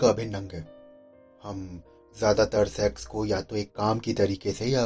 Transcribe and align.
का 0.00 0.08
अभिन्न 0.08 0.34
अंग 0.34 0.52
है। 0.52 0.66
हम 1.42 1.82
ज़्यादातर 2.16 2.68
सेक्स 2.68 3.06
को 3.06 3.24
या 3.26 3.40
तो 3.42 3.56
एक 3.56 3.72
काम 3.72 3.98
की 3.98 4.12
तरीके 4.14 4.52
से 4.52 4.66
या 4.66 4.84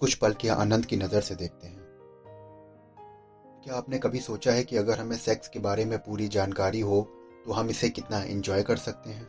कुछ 0.00 0.14
पल 0.14 0.32
के 0.32 0.48
आनंद 0.50 0.86
की 0.86 0.96
नज़र 0.96 1.20
से 1.20 1.34
देखते 1.34 1.66
हैं। 1.66 1.82
क्या 3.64 3.74
आपने 3.74 3.98
कभी 3.98 4.20
सोचा 4.20 4.52
है 4.52 4.64
कि 4.64 4.76
अगर 4.76 4.98
हमें 4.98 5.16
सेक्स 5.16 5.48
के 5.48 5.58
बारे 5.58 5.84
में 5.84 5.98
पूरी 5.98 6.28
जानकारी 6.28 6.80
हो 6.82 7.00
तो 7.46 7.52
हम 7.52 7.70
इसे 7.70 7.88
कितना 7.90 8.22
एंजॉय 8.22 8.62
कर 8.62 8.76
सकते 8.78 9.10
हैं? 9.10 9.26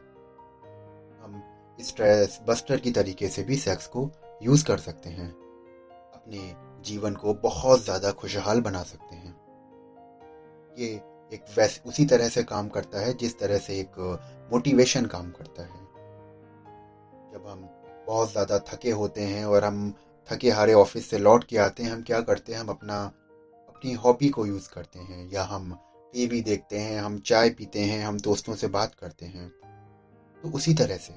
हम 1.22 1.42
स्ट्रेस 1.80 2.40
बस्टर 2.48 2.78
की 2.78 2.92
तरीके 2.92 3.30
से 3.30 3.44
भी 3.44 3.56
सेक्स 3.58 3.88
को 3.88 4.10
यूज़ 4.44 4.66
कर 4.66 4.78
सकते 4.78 5.10
हैं। 5.10 5.30
अपने 6.16 6.40
जीवन 6.86 7.14
को 7.16 7.34
बहुत 7.34 7.84
ज़्यादा 7.84 8.12
खुशहाल 8.14 8.62
बना 8.62 8.84
सकते 8.84 9.16
हैं। 9.16 9.36
ये 10.78 10.96
एक 11.34 11.46
वैसे, 11.58 11.82
उसी 11.90 12.06
तरह 12.06 12.30
से 12.30 12.44
काम 12.44 12.68
करता 12.68 13.00
है, 13.00 13.14
जिस 13.14 13.40
तरह 13.40 13.58
से 13.58 13.80
एक 13.80 14.20
मोटिवेशन 14.52 15.06
काम 15.06 15.32
करता 15.32 15.64
है। 15.64 15.84
जब 17.34 17.46
हम 17.48 17.62
बहुत 18.08 18.32
ज़्यादा 18.32 18.60
थके 18.60 18.92
होते 18.92 19.22
हैं 19.22 19.46
और 19.46 19.64
हम 19.64 19.94
थके 20.32 20.50
हारे 20.50 20.74
ऑफ़िस 20.74 21.10
से 21.10 21.18
लौट 21.18 21.44
के 21.44 21.58
आते 21.58 21.84
हैं, 21.84 21.92
हम 21.92 22.02
क्या 22.02 22.22
करते 22.22 22.54
हैं? 22.54 22.60
हम 22.60 22.68
अपना, 22.68 23.04
अपनी 23.70 23.94
हॉबी 23.94 24.30
को 24.30 24.46
यूज़ 24.46 24.70
करते 24.70 25.00
हैं, 25.00 25.30
या 25.32 25.44
हम 25.44 25.78
टीवी 26.14 26.42
देखते 26.42 26.80
हैं, 26.80 27.02
हम 27.02 27.20
चाय 27.20 27.50
पीते 27.50 27.80
हैं, 27.80 28.06
हम 28.06 28.20
दोस्तों 28.20 28.56
से 28.56 28.68
बात 28.68 28.96
करते 28.96 29.26
हैं। 29.26 29.50
तो 30.44 30.50
उसी 30.50 30.74
तरह 30.74 30.98
से 30.98 31.14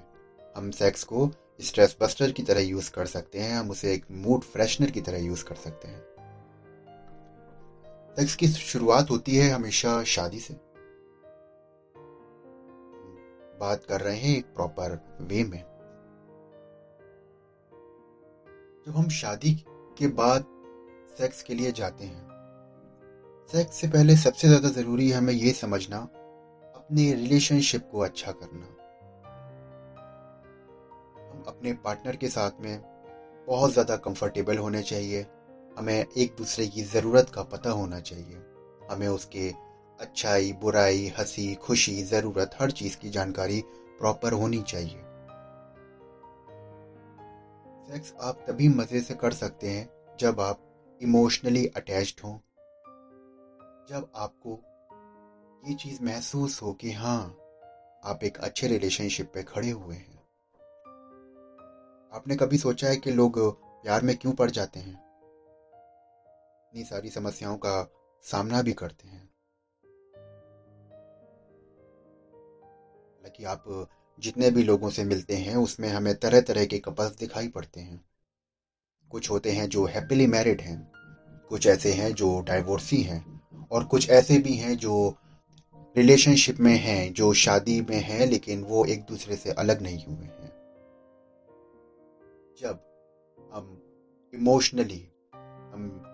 हम 0.56 0.70
सेक्स 0.70 1.04
को 1.04 1.30
स्ट्रेस 1.60 1.96
बस्टर 2.00 2.32
की 2.32 2.42
तरह 2.42 2.60
यूज़ 2.60 2.90
कर 2.90 3.06
सकते 3.06 3.38
हैं, 3.38 3.56
हम 3.56 3.70
उसे 3.70 3.94
एक 3.94 4.04
मूड 4.10 4.40
फ्रेशनर 4.40 4.90
की 4.90 5.00
तरह 5.00 5.18
यूज़ 5.18 5.44
कर 5.44 5.54
सकते 5.54 5.88
हैं। 5.88 6.17
सेक्स 8.18 8.34
की 8.36 8.46
शुरुआत 8.48 9.10
होती 9.10 9.36
है 9.36 9.48
हमेशा 9.50 10.02
शादी 10.04 10.38
से। 10.40 10.54
बात 13.60 13.84
कर 13.84 14.00
रहे 14.00 14.16
हैं 14.16 14.36
एक 14.38 14.46
प्रॉपर 14.46 14.98
वे 15.22 15.44
में। 15.44 15.62
जब 18.86 18.96
हम 18.96 19.08
शादी 19.08 19.54
के 19.98 20.08
बाद 20.14 20.46
सेक्स 21.18 21.42
के 21.42 21.54
लिए 21.54 21.72
जाते 21.72 22.04
हैं 22.04 22.26
सेक्स 23.50 23.76
से 23.76 23.88
पहले 23.88 24.16
सबसे 24.16 24.48
ज़्यादा 24.48 24.68
ज़रूरी 24.70 25.10
है 25.10 25.16
हमें 25.16 25.32
यह 25.34 25.52
समझना, 25.52 25.98
अपने 26.76 27.12
रिलेशनशिप 27.14 27.88
को 27.92 28.00
अच्छा 28.00 28.32
करना। 28.32 28.66
हम 31.22 31.44
अपने 31.48 31.72
पार्टनर 31.84 32.16
के 32.16 32.28
साथ 32.28 32.60
में 32.60 32.80
बहुत 33.48 33.72
ज़्यादा 33.72 33.96
कंफर्टेबल 33.96 34.58
होने 34.58 34.82
चाहिए। 34.82 35.26
हमें 35.78 36.04
एक 36.16 36.36
दूसरे 36.38 36.66
की 36.66 36.82
ज़रूरत 36.82 37.30
का 37.34 37.42
पता 37.42 37.70
होना 37.70 38.00
चाहिए। 38.00 38.42
हमें 38.90 39.08
उसके 39.08 39.54
अच्छाई, 40.00 40.52
बुराई, 40.52 41.12
हँसी, 41.18 41.54
खुशी, 41.54 42.02
ज़रूरत, 42.02 42.50
हर 42.60 42.70
चीज़ 42.70 42.96
की 42.96 43.10
जानकारी 43.10 43.60
प्रॉपर 43.98 44.32
होनी 44.32 44.62
चाहिए। 44.62 44.98
सेक्स 47.92 48.14
आप 48.20 48.44
तभी 48.48 48.68
मज़े 48.68 49.00
से 49.00 49.14
कर 49.14 49.32
सकते 49.32 49.70
हैं 49.70 50.16
जब 50.20 50.40
आप 50.40 50.64
इमोशनली 51.02 51.66
अटैच्ड 51.66 52.20
हों। 52.24 52.38
जब 53.88 54.12
आपको 54.16 54.62
ये 55.68 55.74
चीज़ 55.74 56.02
महसूस 56.02 56.62
हो 56.62 56.72
कि 56.72 56.92
हाँ 56.92 57.38
आप 58.04 58.20
एक 58.24 58.38
अच्छे 58.38 58.66
रिलेशनशिप 58.66 59.30
पे 59.34 59.42
खड़े 59.42 59.70
हुए 59.70 59.94
हैं। 59.94 60.18
आपने 62.12 62.36
कभी 62.36 62.56
सोचा 62.56 62.88
है 62.88 62.96
कि 62.96 63.10
लोग 63.10 63.38
प्यार 63.82 64.02
में 64.02 64.16
क्यों 64.16 64.32
पड़ 64.32 64.50
जाते 64.50 64.80
हैं? 64.80 65.07
इतनी 66.68 66.84
सारी 66.84 67.10
समस्याओं 67.10 67.56
का 67.56 67.92
सामना 68.22 68.62
भी 68.62 68.72
करते 68.72 69.08
हैं। 69.08 69.30
हालाँकि 73.14 73.44
आप 73.44 73.88
जितने 74.20 74.50
भी 74.50 74.62
लोगों 74.62 74.90
से 74.90 75.04
मिलते 75.04 75.36
हैं, 75.36 75.56
उसमें 75.56 75.88
हमें 75.88 76.14
तरह 76.14 76.40
तरह 76.40 76.66
के 76.66 76.78
कपल्स 76.78 77.16
दिखाई 77.16 77.48
पड़ते 77.48 77.80
हैं। 77.80 78.04
कुछ 79.10 79.30
होते 79.30 79.52
हैं 79.52 79.68
जो 79.68 79.84
हैप्पीली 79.84 80.26
मैरिड 80.26 80.60
हैं, 80.60 80.92
कुछ 81.48 81.66
ऐसे 81.66 81.92
हैं 81.92 82.14
जो 82.14 82.40
डाइवोर्सी 82.40 83.02
हैं, 83.02 83.40
और 83.70 83.84
कुछ 83.84 84.10
ऐसे 84.10 84.38
भी 84.38 84.54
हैं 84.54 84.76
जो 84.76 85.16
रिलेशनशिप 85.96 86.56
में 86.60 86.76
हैं, 86.76 87.12
जो 87.12 87.32
शादी 87.32 87.80
में 87.80 88.00
हैं, 88.00 88.26
लेकिन 88.26 88.64
वो 88.64 88.84
एक 88.84 89.04
दूसरे 89.04 89.36
से 89.36 89.50
अलग 89.50 89.82
नहीं 89.82 90.06
हुए 90.06 90.26
हैं। 90.26 90.48
जब 92.60 92.84
हम 93.52 93.82
इमोशनली 94.34 95.12
हम 95.72 96.07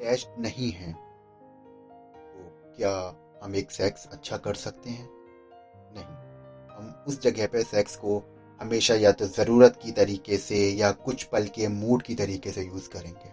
अटैच 0.00 0.26
नहीं 0.38 0.70
हैं 0.70 0.92
तो 0.92 2.74
क्या 2.76 2.90
हम 3.42 3.54
एक 3.54 3.70
सेक्स 3.70 4.06
अच्छा 4.06 4.36
कर 4.36 4.54
सकते 4.54 4.90
हैं? 4.90 5.08
नहीं। 5.92 6.26
हम 6.76 7.04
उस 7.08 7.20
जगह 7.20 7.46
पे 7.46 7.62
सेक्स 7.62 7.96
को 7.96 8.22
हमेशा 8.60 8.94
या 8.94 9.12
तो 9.12 9.26
ज़रूरत 9.26 9.78
की 9.82 9.90
तरीके 9.90 10.36
से 10.36 10.70
या 10.70 10.90
कुछ 10.90 11.22
पल 11.22 11.46
के 11.46 11.68
मूड 11.68 12.02
की 12.02 12.14
तरीके 12.14 12.50
से 12.50 12.62
यूज़ 12.62 12.88
करेंगे। 12.88 13.28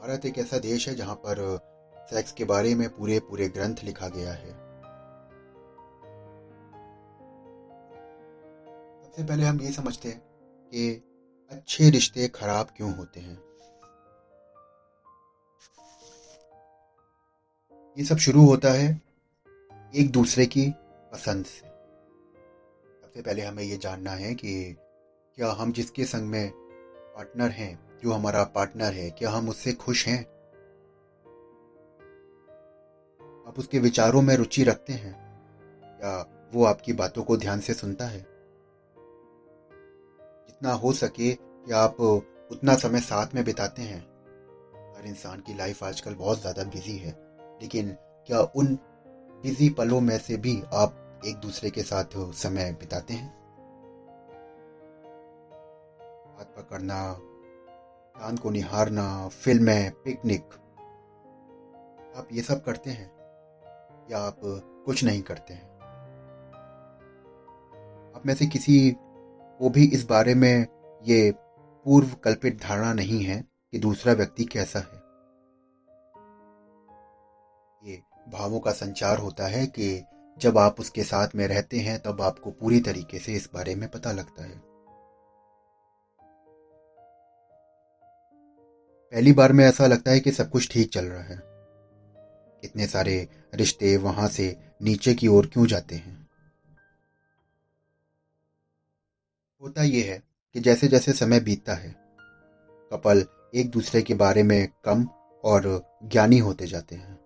भारत 0.00 0.24
एक 0.24 0.38
ऐसा 0.38 0.58
देश 0.58 0.88
है 0.88 0.94
जहाँ 0.94 1.14
पर 1.14 1.58
सेक्स 2.10 2.32
के 2.32 2.44
बारे 2.44 2.74
में 2.74 2.88
पूरे 2.88 3.18
पूरे 3.18 3.48
ग्रंथ 3.48 3.74
लिखा 3.84 4.08
गया 4.08 4.32
है। 4.32 4.50
सबसे 9.02 9.22
पहले 9.22 9.44
हम 9.44 9.60
ये 9.60 9.70
समझते 9.70 10.08
हैं 10.08 10.18
कि 10.68 11.00
अच्छे 11.50 11.90
रिश्ते 11.90 12.28
खराब 12.28 12.68
क्यों 12.76 12.96
होते 12.96 13.20
हैं? 13.20 13.38
ये 17.98 18.04
सब 18.04 18.16
शुरू 18.16 18.44
होता 18.44 18.72
है 18.72 19.00
एक 19.94 20.10
दूसरे 20.10 20.46
की 20.46 20.74
पसंद 21.12 21.44
से। 21.44 21.66
सबसे 23.00 23.22
पहले 23.22 23.42
हमें 23.42 23.62
ये 23.62 23.76
जानना 23.76 24.10
है 24.10 24.34
कि 24.34 24.76
क्या 25.36 25.50
हम 25.50 25.72
जिसके 25.72 26.04
संग 26.04 26.28
में 26.28 26.50
पार्टनर 27.16 27.50
हैं, 27.50 27.98
जो 28.04 28.12
हमारा 28.12 28.44
पार्टनर 28.44 28.92
है, 28.92 29.10
क्या 29.10 29.30
हम 29.30 29.48
उससे 29.48 29.72
खुश 29.72 30.06
हैं? 30.06 30.24
आप 33.48 33.54
उसके 33.58 33.78
विचारों 33.78 34.22
में 34.22 34.36
रुचि 34.36 34.64
रखते 34.64 34.92
हैं? 34.92 35.14
क्या 36.00 36.48
वो 36.54 36.64
आपकी 36.64 36.92
बातों 36.92 37.22
को 37.22 37.36
ध्यान 37.36 37.60
से 37.60 37.74
सुनता 37.74 38.06
है? 38.06 38.37
जितना 40.58 40.72
हो 40.74 40.92
सके 40.92 41.30
कि 41.32 41.72
आप 41.72 42.00
उतना 42.00 42.74
समय 42.74 43.00
साथ 43.00 43.34
में 43.34 43.44
बिताते 43.44 43.82
हैं। 43.82 44.00
हर 44.96 45.06
इंसान 45.06 45.40
की 45.40 45.54
लाइफ 45.54 45.82
आजकल 45.84 46.14
बहुत 46.14 46.40
ज़्यादा 46.40 46.62
बिज़ी 46.64 46.96
है, 46.98 47.10
लेकिन 47.62 47.96
क्या 48.28 48.40
उन 48.56 48.74
बिज़ी 49.42 49.68
पलों 49.70 50.00
में 50.00 50.18
से 50.18 50.36
भी 50.36 50.62
आप 50.74 51.22
एक 51.26 51.36
दूसरे 51.36 51.70
के 51.70 51.82
साथ 51.82 52.18
समय 52.34 52.72
बिताते 52.80 53.14
हैं? 53.14 53.28
हाथ 56.36 56.56
पकड़ना 56.56 57.00
चाँद 58.16 58.38
को 58.38 58.50
निहारना 58.50 59.06
फ़िल्में 59.28 59.90
पिकनिक 60.04 60.54
आप 62.16 62.28
ये 62.32 62.42
सब 62.42 62.64
करते 62.64 62.90
हैं 62.90 63.10
या 64.10 64.18
आप 64.18 64.40
कुछ 64.86 65.04
नहीं 65.04 65.22
करते 65.22 65.54
हैं? 65.54 65.66
आप 68.16 68.22
में 68.26 68.34
से 68.34 68.46
किसी 68.46 68.96
वो 69.60 69.70
भी 69.70 69.86
इस 69.86 70.06
बारे 70.06 70.34
में 70.34 70.66
ये 71.04 71.34
पूर्व 71.84 72.08
कल्पित 72.24 72.62
धारणा 72.62 72.92
नहीं 72.92 73.24
है 73.24 73.44
कि 73.72 73.78
दूसरा 73.78 74.12
व्यक्ति 74.12 74.44
कैसा 74.44 74.78
है। 74.78 75.08
ये 77.90 78.02
भावों 78.28 78.60
का 78.60 78.70
संचार 78.70 79.18
होता 79.18 79.46
है 79.46 79.66
कि 79.66 80.04
जब 80.38 80.58
आप 80.58 80.80
उसके 80.80 81.02
साथ 81.02 81.28
में 81.34 81.48
रहते 81.48 81.78
हैं, 81.78 82.02
तब 82.02 82.22
आपको 82.22 82.50
पूरी 82.50 82.80
तरीके 82.80 83.18
से 83.18 83.32
इस 83.32 83.50
बारे 83.54 83.74
में 83.74 83.88
पता 83.88 84.12
लगता 84.12 84.42
है। 84.42 84.62
पहली 89.12 89.32
बार 89.32 89.52
में 89.52 89.64
ऐसा 89.64 89.86
लगता 89.86 90.10
है 90.10 90.20
कि 90.20 90.30
सब 90.30 90.50
कुछ 90.50 90.72
ठीक 90.72 90.92
चल 90.92 91.04
रहा 91.04 91.22
है। 91.22 91.36
इतने 92.64 92.86
सारे 92.86 93.28
रिश्ते 93.54 93.96
वहाँ 93.96 94.28
से 94.28 94.56
नीचे 94.82 95.14
की 95.14 95.28
ओर 95.28 95.46
क्यों 95.46 95.66
जाते 95.66 95.94
हैं? 95.94 96.27
होता 99.62 99.82
यह 99.82 100.12
है 100.12 100.22
कि 100.54 100.60
जैसे 100.60 100.88
जैसे 100.88 101.12
समय 101.12 101.40
बीतता 101.40 101.74
है, 101.74 101.94
कपल 102.92 103.24
एक 103.54 103.70
दूसरे 103.70 104.02
के 104.02 104.14
बारे 104.14 104.42
में 104.42 104.68
कम 104.84 105.08
और 105.44 105.84
ज्ञानी 106.04 106.38
होते 106.38 106.66
जाते 106.66 106.94
हैं। 106.96 107.20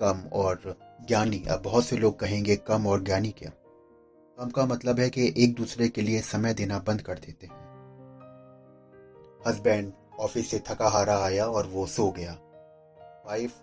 कम 0.00 0.28
और 0.32 0.78
ज्ञानी, 1.08 1.44
अब 1.50 1.62
बहुत 1.62 1.84
से 1.84 1.96
लोग 1.96 2.18
कहेंगे 2.18 2.56
कम 2.56 2.86
और 2.86 3.04
ज्ञानी 3.04 3.30
क्या? 3.30 3.50
कम 4.38 4.50
का 4.50 4.66
मतलब 4.66 5.00
है 5.00 5.10
कि 5.10 5.34
एक 5.36 5.54
दूसरे 5.54 5.88
के 5.88 6.02
लिए 6.02 6.20
समय 6.20 6.54
देना 6.54 6.78
बंद 6.78 7.02
कर 7.02 7.14
देते 7.14 7.46
हैं। 7.46 7.58
हस्बैंड 9.46 9.92
ऑफ़िस 10.20 10.50
से 10.50 10.58
थका 10.58 10.88
हारा 10.88 11.18
आया 11.18 11.46
और 11.46 11.66
वो 11.66 11.86
सो 11.86 12.10
गया। 12.10 12.32
वाइफ 13.26 13.54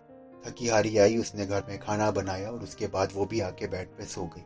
थकी 0.46 0.68
हारी 0.68 0.98
आई, 0.98 1.18
उसने 1.18 1.46
घर 1.46 1.64
में 1.70 1.80
खाना 1.80 2.12
बनाया 2.12 2.52
और 2.52 2.64
उसके 2.64 2.88
बाद 2.88 3.10
वो 3.14 3.26
भी 3.26 3.40
आके 3.40 3.68
बेड 3.68 3.88
पे 3.88 4.06
सो 4.06 4.26
गई। 4.26 4.44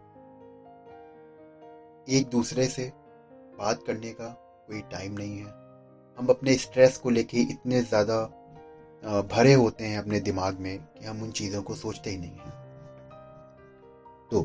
एक 2.07 2.30
दूसरे 2.30 2.65
से 2.68 2.92
बात 3.59 3.83
करने 3.88 4.12
का 4.12 4.27
कोई 4.68 4.81
टाइम 4.92 5.13
नहीं 5.13 5.38
है। 5.38 5.59
हम 6.18 6.27
अपने 6.30 6.56
स्ट्रेस 6.57 6.98
को 6.98 7.09
लेके 7.09 7.42
इतने 7.42 7.81
ज़्यादा 7.81 8.21
भरे 9.31 9.53
होते 9.53 9.83
हैं 9.83 9.98
अपने 9.98 10.19
दिमाग 10.19 10.59
में 10.59 10.77
कि 10.77 11.06
हम 11.06 11.21
उन 11.24 11.31
चीज़ों 11.31 11.62
को 11.62 11.75
सोचते 11.75 12.09
ही 12.09 12.18
नहीं 12.18 12.31
हैं। 12.31 12.51
तो 14.31 14.42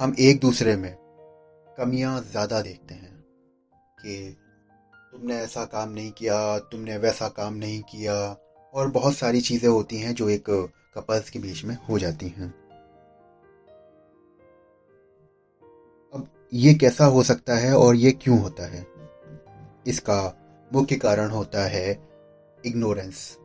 हम 0.00 0.14
एक 0.20 0.40
दूसरे 0.40 0.76
में 0.76 0.94
कमियाँ 1.78 2.20
ज़्यादा 2.22 2.60
देखते 2.62 2.94
हैं 2.94 3.16
कि 3.98 4.36
तुमने 5.12 5.34
ऐसा 5.34 5.64
काम 5.64 5.90
नहीं 5.90 6.10
किया, 6.10 6.58
तुमने 6.58 6.96
वैसा 6.96 7.28
काम 7.28 7.54
नहीं 7.54 7.80
किया 7.82 8.14
और 8.74 8.90
बहुत 8.90 9.16
सारी 9.16 9.40
चीज़ें 9.40 9.68
होती 9.68 9.98
हैं 9.98 10.14
जो 10.14 10.28
एक 10.28 10.44
कपल्स 10.94 11.30
के 11.30 11.38
बीच 11.38 11.64
में 11.64 11.76
हो 11.88 11.98
जाती 11.98 12.28
हैं। 12.28 12.54
ये 16.52 16.74
कैसा 16.74 17.04
हो 17.04 17.22
सकता 17.22 17.54
है 17.54 17.76
और 17.76 17.96
ये 17.96 18.12
क्यों 18.12 18.40
होता 18.40 18.66
है? 18.66 18.86
इसका 19.86 20.36
मुख्य 20.72 20.96
कारण 20.96 21.30
होता 21.30 21.64
है 21.64 22.08
इग्नोरेंस 22.66 23.38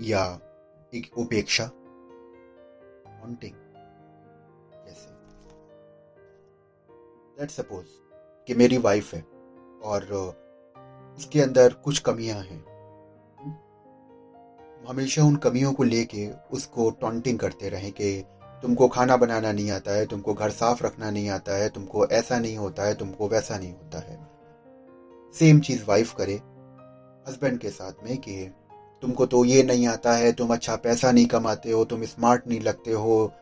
या 0.00 0.40
एक 0.94 1.18
उपेक्षा। 1.18 1.64
हॉन्टिंग 3.22 3.52
जैसे। 4.86 5.10
लेट 7.40 7.50
सपोज़ 7.50 7.86
कि 8.46 8.54
मेरी 8.54 8.78
वाइफ 8.78 9.14
है 9.14 9.22
और 9.84 10.02
उसके 11.18 11.40
अंदर 11.40 11.72
कुछ 11.72 11.98
कमियाँ 11.98 12.38
हैं। 12.38 12.76
हमेशा 14.88 15.24
उन 15.24 15.36
कमियों 15.36 15.72
को 15.72 15.82
लेके 15.82 16.30
उसको 16.52 16.90
टॉन्टिंग 16.90 17.38
करते 17.38 17.68
रहें 17.68 17.92
कि 17.92 18.24
तुमको 18.62 18.88
खाना 18.88 19.16
बनाना 19.16 19.52
नहीं 19.52 19.70
आता 19.70 19.92
है, 19.92 20.06
तुमको 20.06 20.34
घर 20.34 20.50
साफ़ 20.50 20.84
रखना 20.84 21.10
नहीं 21.10 21.28
आता 21.30 21.56
है, 21.56 21.68
तुमको 21.68 22.06
ऐसा 22.08 22.38
नहीं 22.38 22.56
होता 22.56 22.84
है, 22.84 22.94
तुमको 22.94 23.28
वैसा 23.28 23.58
नहीं 23.58 23.72
होता 23.72 23.98
है। 24.00 24.18
सेम 25.34 25.60
चीज़ 25.60 25.84
वाइफ 25.84 26.12
करे 26.14 26.34
हस्बैंड 27.26 27.58
के 27.58 27.70
साथ 27.70 28.04
में 28.04 28.16
कि 28.18 28.52
तुमको 29.02 29.26
तो 29.26 29.44
ये 29.44 29.62
नहीं 29.62 29.86
आता 29.86 30.12
है, 30.12 30.32
तुम 30.32 30.52
अच्छा 30.52 30.76
पैसा 30.76 31.10
नहीं 31.12 31.26
कमाते 31.26 31.70
हो, 31.70 31.84
तुम 31.84 32.04
स्मार्ट 32.04 32.46
नहीं 32.48 32.60
लगते 32.60 32.92
हो, 32.92 33.32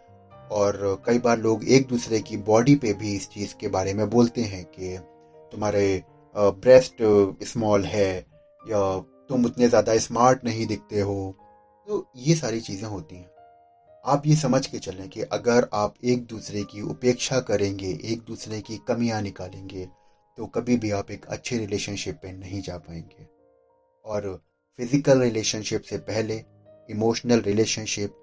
और 0.52 1.02
कई 1.06 1.18
बार 1.18 1.38
लोग 1.38 1.64
एक 1.68 1.86
दूसरे 1.88 2.20
की 2.20 2.36
बॉडी 2.46 2.74
पे 2.76 2.92
भी 2.92 3.14
इस 3.14 3.28
चीज़ 3.30 3.54
के 3.54 3.68
बारे 3.68 3.94
में 3.94 4.08
बोलते 4.10 4.42
हैं 4.42 4.64
कि 4.64 4.96
तुम्हारे 5.52 6.02
ब्रेस्ट 6.34 7.02
स्मॉल 7.44 7.84
है, 7.84 8.14
या 8.60 8.98
तुम 9.28 9.44
उतने 9.44 9.68
ज़्यादा 9.68 9.96
स्मार्ट 9.98 10.44
नहीं 10.44 10.66
दिखते 10.66 11.00
हो। 11.00 11.34
तो 11.88 12.06
ये 12.16 12.34
सारी 12.34 12.60
चीज़ें 12.60 12.88
होती 12.88 13.16
हैं। 13.16 13.28
आप 14.04 14.26
ये 14.26 14.34
समझ 14.36 14.66
के 14.66 14.78
चलें 14.78 15.08
कि 15.08 15.20
अगर 15.22 15.68
आप 15.74 15.94
एक 16.04 16.24
दूसरे 16.26 16.62
की 16.62 16.80
उपेक्षा 16.82 17.38
करेंगे, 17.40 17.90
एक 18.04 18.22
दूसरे 18.22 18.60
की 18.60 18.76
कमियाँ 18.88 19.20
निकालेंगे 19.22 19.84
तो 20.38 20.46
कभी 20.46 20.76
भी 20.76 20.90
आप 20.90 21.10
एक 21.10 21.24
अच्छे 21.26 21.58
रिलेशनशिप 21.58 22.18
पे 22.22 22.32
नहीं 22.32 22.60
जा 22.62 22.76
पाएँगे। 22.78 23.26
और 24.04 24.34
फ़िज़िकल 24.78 25.20
रिलेशनशिप 25.20 25.82
से 25.82 25.98
पहले 26.00 26.36
इमोशनल 26.88 27.40
रिलेशनशिप 27.40 28.14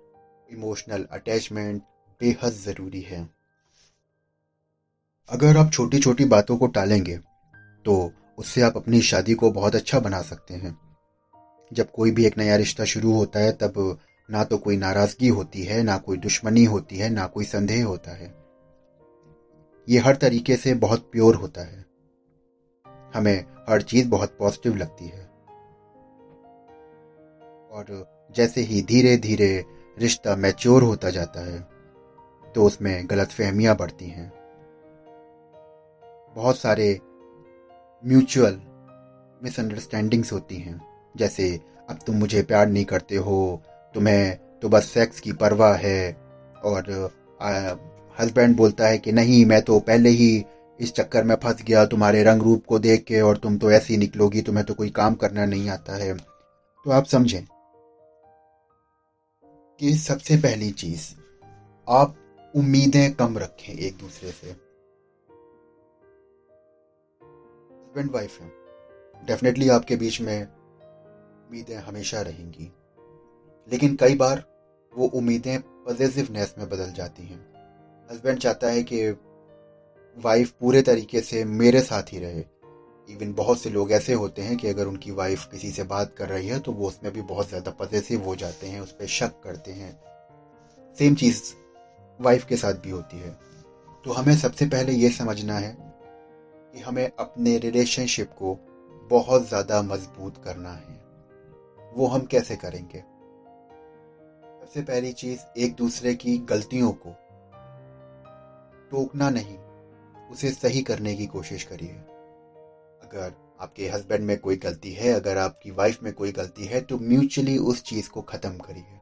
इमोशनल 0.50 1.06
अटैचमेंट 1.12 1.82
बेहद 2.22 2.54
ज़रूरी 2.56 3.02
है। 3.02 3.22
अगर 5.30 5.58
आप 5.58 5.72
छोटी 5.72 6.00
छोटी 6.00 6.26
बातों 6.28 6.58
को 6.58 6.68
टालेंगे 6.70 7.18
तो 7.86 8.12
उससे 8.40 8.62
आप 8.62 8.78
अपनी 8.78 9.02
शादी 9.02 9.34
को 9.34 9.52
बहुत 9.52 9.76
अच्छा 9.76 10.00
बना 10.00 10.22
सकते 10.22 10.54
हैं। 10.54 10.78
जब 11.72 11.92
कोई 11.92 12.12
भी 12.12 12.26
एक 12.26 12.38
नया 12.38 12.56
रिश्ता 12.56 12.86
शुरू 12.86 13.14
होता 13.14 13.40
है, 13.40 13.52
तब 13.54 14.00
ना 14.32 14.44
तो 14.44 14.58
कोई 14.58 14.78
नाराज़गी 14.78 15.28
होती 15.28 15.64
है, 15.64 15.84
ना 15.84 15.98
कोई 15.98 16.18
दुश्मनी 16.18 16.64
होती 16.64 16.98
है, 16.98 17.10
ना 17.10 17.28
कोई 17.28 17.46
संदेह 17.46 17.86
होता 17.86 18.12
है। 18.12 18.34
ये 19.90 20.00
हर 20.00 20.16
तरीके 20.16 20.56
से 20.56 20.74
बहुत 20.74 21.10
प्योर 21.12 21.36
होता 21.36 21.62
है। 21.62 21.86
हमें 23.16 23.46
हर 23.70 23.82
चीज़ 23.82 24.10
बहुत 24.10 24.36
पॉजिटिव 24.40 24.76
लगती 24.76 25.06
है। 25.06 25.26
और 27.72 28.06
जैसे 28.36 28.62
ही 28.62 28.82
धीरे 28.82 29.18
धीरे 29.18 29.66
रिश्ता 30.00 30.36
मैच्योर 30.36 30.84
होता 30.84 31.10
जाता 31.10 31.42
है 31.42 31.60
तो 32.56 32.64
उसमें 32.64 33.10
गलत 33.10 33.28
फहमियाँ 33.28 33.76
बढ़ती 33.78 34.06
हैं। 34.06 34.32
बहुत 36.36 36.58
सारे 36.58 37.00
म्यूचुअल 38.04 38.62
मिसअंडरस्टैंडिंग्स 39.44 40.34
होती 40.34 40.56
हैं, 40.56 40.82
जैसे, 41.18 41.60
अब 41.90 42.00
तुम 42.08 42.16
मुझे 42.16 42.42
प्यार 42.44 42.68
नहीं 42.68 42.86
करते 42.86 43.16
हो 43.16 43.62
तुम्हें 43.94 44.38
तो 44.60 44.70
बस 44.70 44.86
सेक्स 44.86 45.20
की 45.20 45.32
परवाह 45.34 45.74
है। 45.74 46.14
और 46.64 47.12
हस्बैंड 48.20 48.56
बोलता 48.56 48.88
है 48.88 48.98
कि 48.98 49.12
नहीं, 49.12 49.46
मैं 49.46 49.62
तो 49.62 49.80
पहले 49.80 50.10
ही 50.10 50.46
इस 50.80 50.94
चक्कर 50.94 51.24
में 51.24 51.36
फंस 51.36 51.64
गया, 51.64 51.86
तुम्हारे 51.86 52.24
रंग 52.24 52.42
रूप 52.42 52.66
को 52.66 52.80
देख 52.80 53.04
के 53.04 53.22
और 53.22 53.38
तुम 53.38 53.58
तो 53.58 53.72
ऐसी 53.72 53.98
निकलोगी, 53.98 54.42
तुम्हें 54.42 54.66
तो 54.66 54.74
कोई 54.74 54.90
काम 54.90 55.16
करना 55.16 55.46
नहीं 55.46 55.70
आता 55.70 55.96
है। 55.96 56.18
तो 56.18 56.92
आप 56.92 57.06
समझें 57.06 57.46
कि 59.80 59.94
सबसे 59.98 60.38
पहली 60.38 60.72
चीज़, 60.72 61.14
आप 61.90 62.16
उम्मीदें 62.56 63.14
कम 63.14 63.38
रखें 63.38 63.74
एक 63.74 63.98
दूसरे 63.98 64.32
से। 64.32 64.48
हस्बैंड 67.82 68.12
वाइफ 68.12 68.42
है। 68.42 68.52
डेफिनेटली 69.26 69.70
आपके 69.70 69.96
बीच 69.96 70.22
में 70.22 70.44
उम्मीदें 70.44 71.78
हमेशा 71.78 72.22
रहेंगी। 72.22 72.74
लेकिन 73.72 73.96
कई 73.96 74.16
बार 74.16 74.44
वो 74.94 75.08
उम्मीदें 75.08 75.60
पॉजिटिवनेस 75.60 76.54
में 76.58 76.68
बदल 76.70 76.92
जाती 76.94 77.24
हैं। 77.24 77.40
हस्बैंड 78.10 78.40
चाहता 78.40 78.68
है 78.68 78.84
कि 78.84 79.10
वाइफ 80.18 80.52
पूरे 80.52 80.82
तरीके 80.82 81.22
से 81.22 81.44
मेरे 81.46 81.82
साथ 81.82 82.14
ही 82.14 82.20
रहे। 82.20 82.44
इवन 83.08 83.34
बहुत 83.34 83.60
से 83.60 83.70
लोग 83.70 83.92
ऐसे 83.92 84.14
होते 84.14 84.42
हैं 84.42 84.58
कि 84.58 84.68
अगर 84.68 84.88
उनकी 84.88 85.12
वाइफ 85.12 85.46
किसी 85.52 85.72
से 85.72 85.84
बात 85.84 86.14
कर 86.18 86.30
रही 86.30 86.48
है 86.48 86.60
तो 86.60 86.72
वो 86.72 86.88
उसमें 86.88 87.12
भी 87.14 87.22
बहुत 87.22 87.50
ज़्यादा 87.50 87.72
पॉजिटिव 87.72 88.24
हो 88.24 88.36
जाते 88.36 88.68
हैं, 88.68 88.82
उस 88.82 88.92
पर 88.92 89.06
शक 89.08 89.42
करते 89.44 89.72
हैं। 89.72 89.92
सेम 90.98 91.16
चीज़ 91.16 91.42
वाइफ 92.20 92.46
के 92.46 92.58
साथ 92.58 92.74
भी 92.74 92.90
होती 92.90 93.20
है। 93.20 93.30
तो 94.06 94.12
हमें 94.12 94.36
सबसे 94.38 94.66
पहले 94.66 94.94
ये 94.94 95.10
समझना 95.10 95.58
है 95.58 95.76
कि 96.74 96.80
हमें 96.80 97.10
अपने 97.20 97.58
रिलेशनशिप 97.58 98.32
को 98.32 98.58
बहुत 99.10 99.48
ज़्यादा 99.48 99.82
मज़बूत 99.82 100.44
करना 100.44 100.72
है। 100.72 101.00
वो 101.94 102.08
हम 102.08 102.26
कैसे 102.26 102.56
करेंगे? 102.56 103.04
सबसे 104.72 104.82
पहली 104.82 105.12
चीज़ 105.12 105.40
एक 105.58 105.74
दूसरे 105.76 106.14
की 106.14 106.38
गलतियों 106.50 106.92
को 106.98 107.10
टोकना 108.92 109.30
नहीं, 109.30 109.58
उसे 110.32 110.52
सही 110.52 110.82
करने 110.82 111.16
की 111.16 111.26
कोशिश 111.26 111.64
करिए। 111.64 111.92
अगर 113.02 113.34
आपके 113.62 113.88
हस्बैंड 113.88 114.24
में 114.26 114.38
कोई 114.40 114.56
गलती 114.56 114.92
है, 114.92 115.12
अगर 115.12 115.38
आपकी 115.38 115.72
वाइफ 115.72 116.04
में 116.04 116.14
कोई 116.14 116.32
गलती 116.32 116.66
है 116.66 116.82
तो 116.82 116.98
म्यूचुअली 117.00 117.58
उस 117.58 117.84
चीज़ 117.84 118.10
को 118.10 118.22
खत्म 118.22 118.58
करिए। 118.58 119.00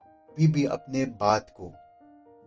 कभी 0.00 0.46
भी 0.46 0.64
अपने 0.64 1.04
बात 1.20 1.50
को, 1.50 1.70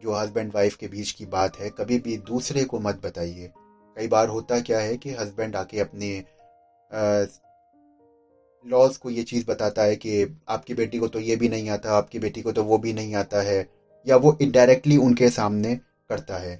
जो 0.01 0.13
हस्बैंड 0.13 0.51
वाइफ 0.55 0.75
के 0.75 0.87
बीच 0.87 1.11
की 1.11 1.25
बात 1.27 1.59
है, 1.59 1.69
कभी 1.69 1.99
भी 1.99 2.17
दूसरे 2.17 2.63
को 2.63 2.79
मत 2.79 3.01
बताइए। 3.05 3.51
कई 3.97 4.07
बार 4.07 4.27
होता 4.27 4.59
क्या 4.61 4.79
है 4.79 4.97
कि 4.97 5.11
हस्बैंड 5.11 5.55
आके 5.55 5.79
अपने 5.79 6.17
लॉज 8.65 8.97
को 8.97 9.09
ये 9.09 9.23
चीज़ 9.23 9.45
बताता 9.45 9.83
है 9.83 9.95
कि 9.95 10.41
आपकी 10.49 10.73
बेटी 10.73 10.97
को 10.97 11.07
तो 11.07 11.19
ये 11.19 11.35
भी 11.35 11.49
नहीं 11.49 11.69
आता, 11.69 11.93
आपकी 11.93 12.19
बेटी 12.19 12.41
को 12.41 12.51
तो 12.51 12.63
वो 12.63 12.77
भी 12.77 12.93
नहीं 12.93 13.15
आता 13.15 13.41
है, 13.41 13.69
या 14.07 14.15
वो 14.15 14.37
इनडायरेक्टली 14.41 14.97
उनके 14.97 15.29
सामने 15.29 15.75
करता 16.09 16.37
है। 16.37 16.55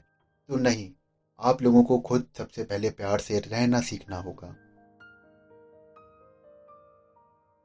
तो 0.50 0.56
नहीं, 0.56 0.92
आप 1.40 1.62
लोगों 1.62 1.84
को 1.84 1.98
खुद 2.00 2.26
सबसे 2.38 2.64
पहले 2.64 2.90
प्यार 2.90 3.20
से 3.20 3.40
रहना 3.40 3.82
सीखना 3.82 4.18
होगा। 4.18 4.56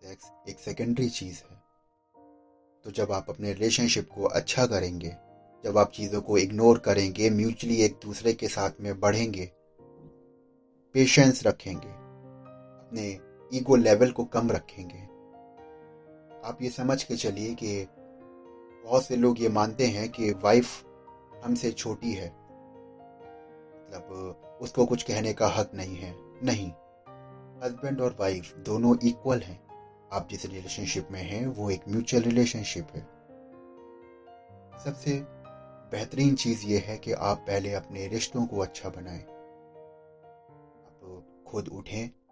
सेक्स 0.02 0.31
एक 0.49 0.59
सेकेंडरी 0.59 1.09
चीज़ 1.09 1.43
है। 1.50 1.57
तो 2.85 2.90
जब 2.90 3.12
आप 3.12 3.26
अपने 3.28 3.52
रिलेशनशिप 3.52 4.09
को 4.14 4.25
अच्छा 4.25 4.66
करेंगे, 4.66 5.16
जब 5.64 5.78
आप 5.78 5.93
चीज़ों 5.93 6.21
को 6.21 6.38
इग्नोर 6.38 6.78
करेंगे 6.78 7.31
म्यूचुअली 7.31 7.83
एक 7.83 7.99
दूसरे 8.02 8.33
के 8.33 8.49
साथ 8.49 8.81
में 8.81 8.99
बढ़ेंगे 9.00 9.50
पेशेंस 10.95 11.47
रखेंगे, 11.47 11.88
अपने 11.88 13.19
ईगो 13.55 13.76
लेवल 13.76 14.11
को 14.11 14.25
कम 14.25 14.50
रखेंगे। 14.50 15.17
आप 16.49 16.59
ये 16.62 16.71
समझ 16.71 17.03
के 17.03 17.17
चलिए 17.17 17.55
कि 17.55 17.85
बहुत 18.85 19.05
से 19.05 19.17
लोग 19.17 19.41
ये 19.41 19.49
मानते 19.49 19.87
हैं 19.87 20.09
कि 20.09 20.31
वाइफ 20.31 20.85
हमसे 21.45 21.73
छोटी 21.73 22.12
है। 22.12 22.29
मतलब 23.87 24.59
उसको 24.61 24.87
कुछ 24.87 25.03
कहने 25.03 25.33
का 25.33 25.49
हक 25.49 25.71
नहीं 25.75 25.97
है। 25.97 26.15
नहीं। 26.43 26.69
हस्बैंड 27.62 28.00
और 28.00 28.17
वाइफ 28.21 28.57
दोनों 28.57 28.97
इक्वल 29.05 29.41
हैं। 29.41 29.67
आप 30.12 30.29
जिस 30.31 30.47
रिलेशनशिप 30.47 31.09
में 31.11 31.23
हैं, 31.23 31.47
वो 31.47 31.71
एक 31.71 31.81
म्यूचुअल 31.88 32.23
रिलेशनशिप 32.23 32.88
है। 32.95 33.00
सबसे 34.85 35.25
बेहतरीन 35.91 36.35
चीज़ 36.35 36.67
ये 36.67 36.79
है 36.79 36.99
कि 36.99 37.12
आप 37.12 37.38
पहले 37.38 37.73
अपने 37.73 38.07
रिश्तों 38.07 38.47
को 38.47 38.59
अच्छा 38.59 38.88
बनाएँ। 38.88 39.23
आप 40.83 41.45
खुद 41.49 41.69
उठें 41.69 42.25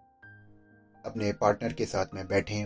अपने 1.05 1.33
पार्टनर 1.33 1.73
के 1.73 1.85
साथ 1.85 2.15
में 2.15 2.27
बैठें। 2.29 2.63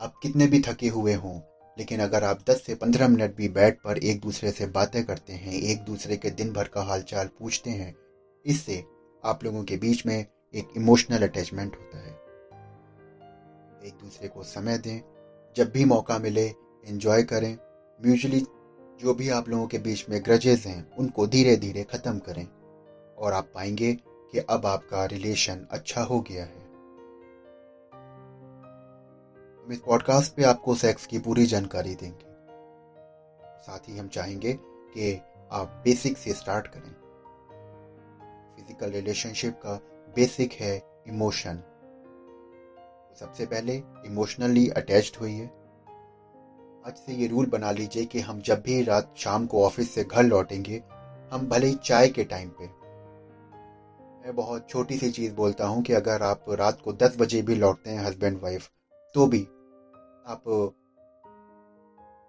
आप 0.00 0.14
कितने 0.22 0.46
भी 0.46 0.60
थके 0.60 0.88
हुए 0.88 1.14
हों, 1.14 1.38
लेकिन 1.78 2.00
अगर 2.00 2.24
आप 2.24 2.44
10 2.50 2.62
से 2.66 2.74
15 2.74 3.08
मिनट 3.08 3.34
भी 3.36 3.48
बैठ 3.48 3.78
पर 3.80 3.98
एक 3.98 4.20
दूसरे 4.20 4.50
से 4.50 4.66
बातें 4.66 5.04
करते 5.04 5.32
हैं, 5.32 5.52
एक 5.52 5.78
दूसरे 5.78 6.16
के 6.16 6.30
दिन 6.30 6.52
भर 6.52 6.68
का 6.68 6.82
हालचाल 6.82 7.28
पूछते 7.38 7.70
हैं, 7.70 7.94
इससे 8.44 8.82
आप 9.24 9.44
लोगों 9.44 9.64
के 9.64 9.76
बीच 9.76 10.06
में 10.06 10.26
एक 10.54 10.68
इमोशनल 10.76 11.22
अटैचमेंट 11.22 11.76
होता 11.76 11.98
है। 11.98 12.12
एक 13.86 13.94
दूसरे 13.94 14.28
को 14.28 14.42
समय 14.42 14.78
दें, 14.78 15.00
जब 15.56 15.70
भी 15.70 15.84
मौका 15.84 16.18
मिले 16.18 16.46
एंजॉय 16.84 17.22
करें। 17.22 17.56
म्यूचुअली 18.00 18.40
जो 19.00 19.14
भी 19.14 19.28
आप 19.28 19.48
लोगों 19.48 19.66
के 19.66 19.78
बीच 19.78 20.04
में 20.08 20.20
ग्रजेज 20.24 20.66
हैं, 20.66 20.96
उनको 20.96 21.26
धीरे 21.26 21.56
धीरे 21.56 21.82
ख़त्म 21.82 22.18
करें 22.18 22.46
और 23.18 23.32
आप 23.32 23.50
पाएँगे 23.54 23.92
कि 24.32 24.38
अब 24.38 24.66
आपका 24.66 25.04
रिलेशन 25.04 25.66
अच्छा 25.70 26.02
हो 26.02 26.20
गया 26.20 26.44
है। 26.44 26.63
हम 29.64 29.72
इस 29.72 29.78
पॉडकास्ट 29.78 30.34
पे 30.34 30.44
आपको 30.44 30.74
सेक्स 30.74 31.06
की 31.06 31.18
पूरी 31.18 31.44
जानकारी 31.46 31.94
देंगे। 31.94 32.24
साथ 33.62 33.88
ही 33.88 33.96
हम 33.98 34.08
चाहेंगे 34.08 34.52
कि 34.62 35.12
आप 35.52 35.80
बेसिक 35.84 36.18
से 36.18 36.32
स्टार्ट 36.32 36.66
करें। 36.66 36.90
फ़िज़िकल 38.56 38.90
रिलेशनशिप 38.90 39.54
का 39.54 39.74
बेसिक 40.16 40.52
है 40.52 40.76
इमोशन 41.08 41.62
सबसे 43.20 43.46
पहले 43.46 43.76
इमोशनली 44.06 44.68
अटैच्ड 44.68 45.16
हुई 45.16 45.32
है 45.32 45.46
आज 46.86 46.96
से 46.96 47.14
ये 47.14 47.26
रूल 47.26 47.46
बना 47.46 47.70
लीजिए 47.70 48.04
कि 48.04 48.20
हम 48.20 48.40
जब 48.40 48.62
भी 48.62 48.82
रात 48.82 49.14
शाम 49.16 49.46
को 49.46 49.64
ऑफ़िस 49.64 49.94
से 49.94 50.04
घर 50.04 50.22
लौटेंगे, 50.22 50.82
हम 51.32 51.48
भले 51.48 51.66
ही 51.66 51.74
चाय 51.74 52.08
के 52.08 52.24
टाइम 52.24 52.50
पे। 52.60 52.66
मैं 54.24 54.36
बहुत 54.36 54.68
छोटी 54.70 54.98
सी 54.98 55.10
चीज़ 55.10 55.34
बोलता 55.34 55.66
हूँ 55.66 55.82
कि 55.82 55.92
अगर 55.92 56.22
आप 56.22 56.44
रात 56.50 56.80
को 56.80 56.92
दस 56.92 57.16
बजे 57.18 57.42
भी 57.42 57.54
लौटते 57.54 57.90
हैं 57.90 58.04
हस्बैंड 58.04 58.40
वाइफ 58.42 58.70
तो 59.14 59.26
भी 59.26 59.46
आप, 60.24 60.42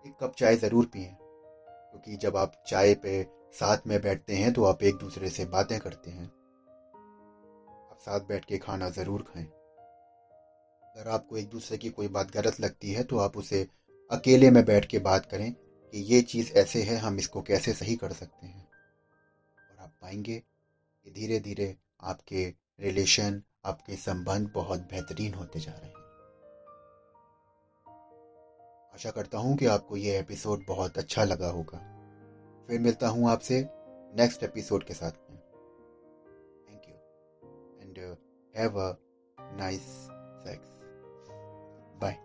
एक 0.05 0.13
कप 0.21 0.31
चाय 0.37 0.55
ज़रूर 0.55 0.85
पिए, 0.85 1.05
क्योंकि 1.05 2.15
जब 2.17 2.37
आप 2.37 2.51
चाय 2.67 2.93
पे 3.03 3.21
साथ 3.53 3.87
में 3.87 3.99
बैठते 4.01 4.35
हैं 4.35 4.51
तो 4.51 4.63
आप 4.63 4.83
एक 4.83 4.95
दूसरे 4.95 5.29
से 5.29 5.45
बातें 5.47 5.77
करते 5.79 6.11
हैं। 6.11 6.25
आप 7.85 7.97
साथ 7.99 8.27
बैठ 8.27 8.45
के 8.45 8.57
खाना 8.57 8.89
ज़रूर 8.89 9.21
खाएँ। 9.23 9.45
अगर 10.83 11.09
आपको 11.09 11.37
एक 11.37 11.49
दूसरे 11.49 11.77
की 11.77 11.89
कोई 11.89 12.07
बात 12.09 12.31
गलत 12.31 12.59
लगती 12.59 12.91
है 12.91 13.03
तो 13.03 13.17
आप 13.17 13.37
उसे 13.37 13.65
अकेले 14.11 14.49
में 14.49 14.63
बैठ 14.65 14.85
के 14.85 14.99
बात 15.01 15.25
करें 15.25 15.51
कि 15.51 15.99
ये 16.05 16.21
चीज़ 16.23 16.51
ऐसे 16.53 16.81
है, 16.81 16.97
हम 16.97 17.17
इसको 17.17 17.41
कैसे 17.41 17.73
सही 17.73 17.95
कर 17.95 18.13
सकते 18.13 18.47
हैं। 18.47 18.63
और 19.69 19.77
आप 19.79 19.91
पाएँगे 20.01 20.37
कि 20.37 21.11
धीरे 21.11 21.39
धीरे 21.39 21.75
आपके 22.03 22.45
रिलेशन 22.79 23.41
आपके 23.65 23.95
संबंध 23.97 24.51
बहुत 24.53 24.79
बेहतरीन 24.81 25.33
होते 25.33 25.59
जा 25.59 25.71
रहे 25.71 25.89
हैं। 25.89 26.04
आशा 28.95 29.11
करता 29.11 29.37
हूँ 29.37 29.57
कि 29.57 29.65
आपको 29.65 29.97
ये 29.97 30.19
एपिसोड 30.19 30.65
बहुत 30.67 30.97
अच्छा 30.97 31.23
लगा 31.23 31.47
होगा। 31.47 31.77
फिर 32.67 32.79
मिलता 32.79 33.07
हूँ 33.07 33.29
आपसे 33.29 33.59
नेक्स्ट 34.15 34.43
एपिसोड 34.43 34.83
के 34.83 34.93
साथ 34.93 35.11
में। 35.31 35.39
Thank 36.69 36.87
you 36.89 36.95
and 37.81 38.17
have 38.57 38.79
a 38.79 38.95
nice 39.39 39.81
sex 40.45 40.69
bye 42.01 42.17